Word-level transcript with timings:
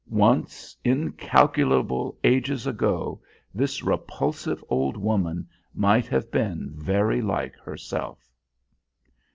Once, 0.09 0.75
incalculable 0.83 2.17
ages 2.23 2.65
ago, 2.65 3.21
this 3.53 3.83
repulsive 3.83 4.63
old 4.67 4.97
woman 4.97 5.47
might 5.75 6.07
have 6.07 6.31
been 6.31 6.71
very 6.73 7.21
like 7.21 7.55
herself. 7.59 8.27